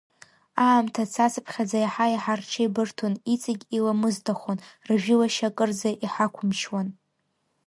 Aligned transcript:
Аамҭа 0.65 1.03
цацԥхьаӡа, 1.11 1.77
иаҳа-иаҳа 1.81 2.39
рҽеибырҭон, 2.39 3.13
иҵегь 3.33 3.65
иламысдахон, 3.77 4.57
ржәылашьа 4.89 5.47
акырӡа 5.49 5.89
иҳақәымчуан. 6.05 6.87